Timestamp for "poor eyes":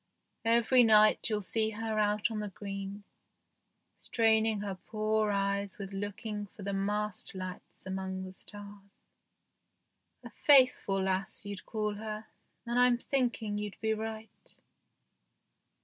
4.87-5.77